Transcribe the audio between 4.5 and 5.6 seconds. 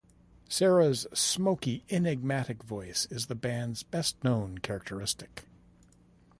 characteristic.